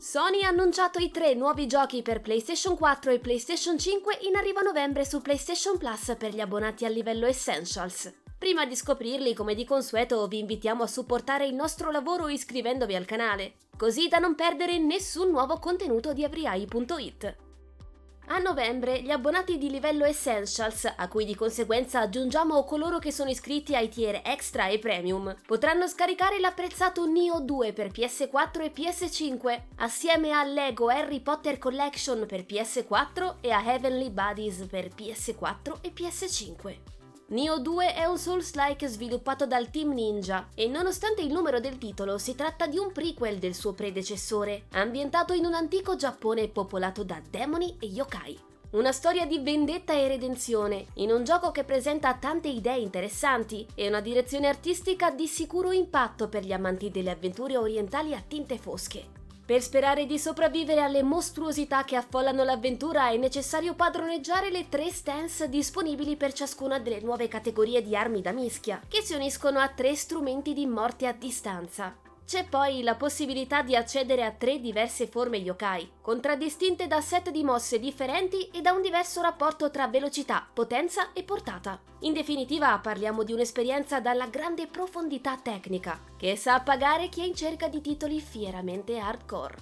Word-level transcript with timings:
Sony 0.00 0.44
ha 0.44 0.48
annunciato 0.48 0.98
i 0.98 1.10
tre 1.10 1.34
nuovi 1.34 1.66
giochi 1.66 2.00
per 2.00 2.22
PlayStation 2.22 2.74
4 2.74 3.10
e 3.10 3.18
PlayStation 3.18 3.76
5 3.76 4.20
in 4.22 4.34
arrivo 4.34 4.60
a 4.60 4.62
novembre 4.62 5.04
su 5.04 5.20
PlayStation 5.20 5.76
Plus 5.76 6.14
per 6.16 6.32
gli 6.32 6.40
abbonati 6.40 6.86
al 6.86 6.94
livello 6.94 7.26
Essentials. 7.26 8.10
Prima 8.38 8.64
di 8.64 8.74
scoprirli, 8.74 9.34
come 9.34 9.54
di 9.54 9.66
consueto, 9.66 10.26
vi 10.26 10.38
invitiamo 10.38 10.84
a 10.84 10.86
supportare 10.86 11.44
il 11.44 11.54
nostro 11.54 11.90
lavoro 11.90 12.28
iscrivendovi 12.28 12.94
al 12.94 13.04
canale, 13.04 13.56
così 13.76 14.08
da 14.08 14.16
non 14.16 14.34
perdere 14.34 14.78
nessun 14.78 15.28
nuovo 15.28 15.58
contenuto 15.58 16.14
di 16.14 16.24
avriai.it. 16.24 17.49
A 18.32 18.38
novembre 18.38 19.02
gli 19.02 19.10
abbonati 19.10 19.58
di 19.58 19.68
livello 19.68 20.04
Essentials, 20.04 20.84
a 20.94 21.08
cui 21.08 21.24
di 21.24 21.34
conseguenza 21.34 21.98
aggiungiamo 21.98 22.62
coloro 22.62 23.00
che 23.00 23.10
sono 23.10 23.28
iscritti 23.28 23.74
ai 23.74 23.88
tier 23.88 24.20
Extra 24.24 24.68
e 24.68 24.78
Premium, 24.78 25.34
potranno 25.44 25.88
scaricare 25.88 26.38
l'apprezzato 26.38 27.06
Neo 27.06 27.40
2 27.40 27.72
per 27.72 27.88
PS4 27.88 28.62
e 28.62 28.72
PS5, 28.72 29.60
assieme 29.78 30.30
a 30.30 30.44
Lego 30.44 30.86
Harry 30.90 31.18
Potter 31.18 31.58
Collection 31.58 32.24
per 32.28 32.42
PS4 32.42 33.38
e 33.40 33.50
a 33.50 33.64
Heavenly 33.64 34.10
Buddies 34.10 34.64
per 34.70 34.90
PS4 34.94 35.80
e 35.80 35.92
PS5. 35.92 36.99
Neo 37.30 37.60
2 37.60 37.94
è 37.94 38.06
un 38.06 38.18
Souls-like 38.18 38.88
sviluppato 38.88 39.46
dal 39.46 39.70
Team 39.70 39.92
Ninja 39.92 40.48
e 40.52 40.66
nonostante 40.66 41.22
il 41.22 41.30
numero 41.30 41.60
del 41.60 41.78
titolo 41.78 42.18
si 42.18 42.34
tratta 42.34 42.66
di 42.66 42.76
un 42.76 42.90
prequel 42.90 43.38
del 43.38 43.54
suo 43.54 43.72
predecessore, 43.72 44.64
ambientato 44.72 45.32
in 45.32 45.44
un 45.44 45.54
antico 45.54 45.94
Giappone 45.94 46.48
popolato 46.48 47.04
da 47.04 47.22
demoni 47.30 47.76
e 47.78 47.86
yokai. 47.86 48.36
Una 48.70 48.90
storia 48.90 49.26
di 49.26 49.38
vendetta 49.38 49.92
e 49.92 50.08
redenzione, 50.08 50.86
in 50.94 51.12
un 51.12 51.22
gioco 51.22 51.52
che 51.52 51.62
presenta 51.62 52.14
tante 52.14 52.48
idee 52.48 52.78
interessanti 52.78 53.64
e 53.76 53.86
una 53.86 54.00
direzione 54.00 54.48
artistica 54.48 55.12
di 55.12 55.28
sicuro 55.28 55.70
impatto 55.70 56.28
per 56.28 56.44
gli 56.44 56.52
amanti 56.52 56.90
delle 56.90 57.12
avventure 57.12 57.56
orientali 57.56 58.12
a 58.12 58.24
tinte 58.26 58.58
fosche. 58.58 59.19
Per 59.50 59.60
sperare 59.62 60.06
di 60.06 60.16
sopravvivere 60.16 60.80
alle 60.80 61.02
mostruosità 61.02 61.82
che 61.82 61.96
affollano 61.96 62.44
l'avventura 62.44 63.10
è 63.10 63.16
necessario 63.16 63.74
padroneggiare 63.74 64.48
le 64.48 64.68
tre 64.68 64.90
stance 64.90 65.48
disponibili 65.48 66.14
per 66.14 66.32
ciascuna 66.32 66.78
delle 66.78 67.00
nuove 67.00 67.26
categorie 67.26 67.82
di 67.82 67.96
armi 67.96 68.20
da 68.20 68.30
mischia, 68.30 68.80
che 68.86 69.02
si 69.02 69.12
uniscono 69.12 69.58
a 69.58 69.66
tre 69.66 69.96
strumenti 69.96 70.54
di 70.54 70.66
morte 70.66 71.08
a 71.08 71.12
distanza. 71.12 72.09
C'è 72.30 72.44
poi 72.44 72.84
la 72.84 72.94
possibilità 72.94 73.62
di 73.62 73.74
accedere 73.74 74.22
a 74.22 74.30
tre 74.30 74.60
diverse 74.60 75.08
forme 75.08 75.38
yokai, 75.38 75.94
contraddistinte 76.00 76.86
da 76.86 77.00
set 77.00 77.30
di 77.30 77.42
mosse 77.42 77.80
differenti 77.80 78.48
e 78.50 78.60
da 78.60 78.70
un 78.70 78.82
diverso 78.82 79.20
rapporto 79.20 79.68
tra 79.72 79.88
velocità, 79.88 80.48
potenza 80.54 81.12
e 81.12 81.24
portata. 81.24 81.80
In 82.02 82.12
definitiva 82.12 82.78
parliamo 82.78 83.24
di 83.24 83.32
un'esperienza 83.32 83.98
dalla 83.98 84.28
grande 84.28 84.68
profondità 84.68 85.36
tecnica, 85.42 85.98
che 86.16 86.36
sa 86.36 86.54
appagare 86.54 87.08
chi 87.08 87.22
è 87.22 87.24
in 87.24 87.34
cerca 87.34 87.66
di 87.66 87.80
titoli 87.80 88.20
fieramente 88.20 88.96
hardcore. 88.96 89.56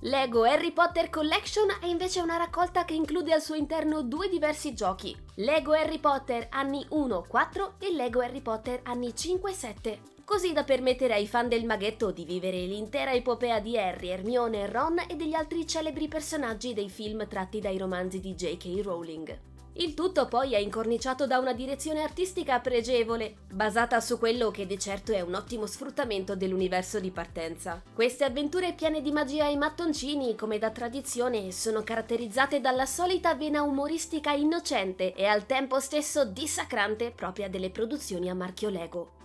Lego 0.00 0.42
Harry 0.42 0.72
Potter 0.72 1.08
Collection 1.10 1.68
è 1.80 1.86
invece 1.86 2.20
una 2.20 2.38
raccolta 2.38 2.84
che 2.84 2.94
include 2.94 3.32
al 3.32 3.40
suo 3.40 3.54
interno 3.54 4.02
due 4.02 4.28
diversi 4.28 4.74
giochi, 4.74 5.16
Lego 5.36 5.70
Harry 5.70 6.00
Potter 6.00 6.48
anni 6.50 6.84
1-4 6.90 7.74
e 7.78 7.92
Lego 7.92 8.20
Harry 8.20 8.40
Potter 8.40 8.80
anni 8.82 9.10
5-7 9.10 10.13
così 10.24 10.52
da 10.52 10.64
permettere 10.64 11.14
ai 11.14 11.26
fan 11.26 11.48
del 11.48 11.64
maghetto 11.64 12.10
di 12.10 12.24
vivere 12.24 12.64
l'intera 12.64 13.12
epopea 13.12 13.60
di 13.60 13.78
Harry, 13.78 14.08
Hermione, 14.08 14.66
Ron 14.70 14.98
e 15.08 15.16
degli 15.16 15.34
altri 15.34 15.66
celebri 15.66 16.08
personaggi 16.08 16.74
dei 16.74 16.88
film 16.88 17.28
tratti 17.28 17.60
dai 17.60 17.78
romanzi 17.78 18.20
di 18.20 18.34
J.K. 18.34 18.80
Rowling. 18.82 19.38
Il 19.76 19.94
tutto 19.94 20.28
poi 20.28 20.54
è 20.54 20.58
incorniciato 20.58 21.26
da 21.26 21.38
una 21.38 21.52
direzione 21.52 22.00
artistica 22.00 22.60
pregevole, 22.60 23.38
basata 23.52 24.00
su 24.00 24.20
quello 24.20 24.52
che 24.52 24.66
di 24.66 24.78
certo 24.78 25.10
è 25.10 25.20
un 25.20 25.34
ottimo 25.34 25.66
sfruttamento 25.66 26.36
dell'universo 26.36 27.00
di 27.00 27.10
partenza. 27.10 27.82
Queste 27.92 28.22
avventure 28.22 28.72
piene 28.74 29.02
di 29.02 29.10
magia 29.10 29.48
e 29.48 29.56
mattoncini, 29.56 30.36
come 30.36 30.58
da 30.58 30.70
tradizione, 30.70 31.50
sono 31.50 31.82
caratterizzate 31.82 32.60
dalla 32.60 32.86
solita 32.86 33.34
vena 33.34 33.62
umoristica 33.62 34.30
innocente 34.30 35.12
e 35.12 35.24
al 35.24 35.44
tempo 35.44 35.80
stesso 35.80 36.24
dissacrante 36.24 37.10
propria 37.10 37.48
delle 37.48 37.70
produzioni 37.70 38.30
a 38.30 38.34
marchio 38.34 38.68
Lego. 38.68 39.22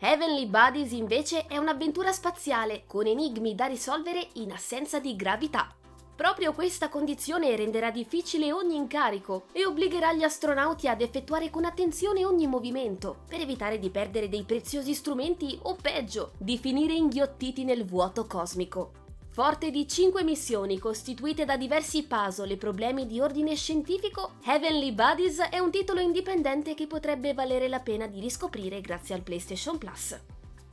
Heavenly 0.00 0.46
Buddies 0.46 0.92
invece 0.92 1.46
è 1.46 1.56
un'avventura 1.56 2.12
spaziale 2.12 2.84
con 2.86 3.08
enigmi 3.08 3.56
da 3.56 3.66
risolvere 3.66 4.28
in 4.34 4.52
assenza 4.52 5.00
di 5.00 5.16
gravità. 5.16 5.74
Proprio 6.14 6.52
questa 6.52 6.88
condizione 6.88 7.56
renderà 7.56 7.90
difficile 7.90 8.52
ogni 8.52 8.76
incarico 8.76 9.46
e 9.50 9.66
obbligherà 9.66 10.12
gli 10.12 10.22
astronauti 10.22 10.86
ad 10.86 11.00
effettuare 11.00 11.50
con 11.50 11.64
attenzione 11.64 12.24
ogni 12.24 12.46
movimento, 12.46 13.22
per 13.28 13.40
evitare 13.40 13.80
di 13.80 13.90
perdere 13.90 14.28
dei 14.28 14.44
preziosi 14.44 14.94
strumenti 14.94 15.58
o 15.62 15.74
peggio, 15.74 16.30
di 16.38 16.58
finire 16.58 16.92
inghiottiti 16.92 17.64
nel 17.64 17.84
vuoto 17.84 18.24
cosmico. 18.26 19.07
Forte 19.38 19.70
di 19.70 19.86
5 19.86 20.24
missioni 20.24 20.80
costituite 20.80 21.44
da 21.44 21.56
diversi 21.56 22.02
puzzle 22.08 22.54
e 22.54 22.56
problemi 22.56 23.06
di 23.06 23.20
ordine 23.20 23.54
scientifico, 23.54 24.32
Heavenly 24.42 24.90
Buddies 24.90 25.38
è 25.38 25.60
un 25.60 25.70
titolo 25.70 26.00
indipendente 26.00 26.74
che 26.74 26.88
potrebbe 26.88 27.34
valere 27.34 27.68
la 27.68 27.78
pena 27.78 28.08
di 28.08 28.18
riscoprire 28.18 28.80
grazie 28.80 29.14
al 29.14 29.22
PlayStation 29.22 29.78
Plus. 29.78 30.20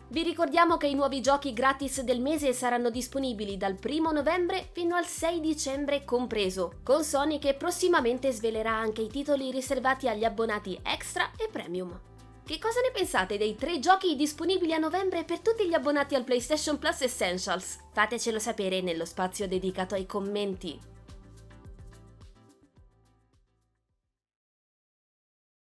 Vi 0.07 0.23
ricordiamo 0.23 0.77
che 0.77 0.87
i 0.87 0.95
nuovi 0.95 1.21
giochi 1.21 1.53
gratis 1.53 2.01
del 2.01 2.21
mese 2.21 2.53
saranno 2.53 2.89
disponibili 2.89 3.55
dal 3.55 3.77
1 3.79 4.11
novembre 4.11 4.69
fino 4.71 4.95
al 4.95 5.05
6 5.05 5.39
dicembre 5.41 6.03
compreso, 6.03 6.79
con 6.81 7.03
Sony 7.03 7.37
che 7.37 7.53
prossimamente 7.53 8.31
svelerà 8.31 8.71
anche 8.71 9.03
i 9.03 9.09
titoli 9.09 9.51
riservati 9.51 10.09
agli 10.09 10.23
abbonati 10.23 10.79
extra 10.81 11.29
e 11.37 11.49
premium. 11.51 12.14
Che 12.47 12.59
cosa 12.59 12.79
ne 12.79 12.91
pensate 12.93 13.39
dei 13.39 13.55
tre 13.55 13.79
giochi 13.79 14.15
disponibili 14.15 14.71
a 14.71 14.77
novembre 14.77 15.23
per 15.23 15.39
tutti 15.39 15.67
gli 15.67 15.73
abbonati 15.73 16.13
al 16.13 16.23
PlayStation 16.23 16.77
Plus 16.77 17.01
Essentials? 17.01 17.79
Fatecelo 17.91 18.37
sapere 18.37 18.81
nello 18.81 19.05
spazio 19.05 19.47
dedicato 19.47 19.95
ai 19.95 20.05
commenti. 20.05 20.79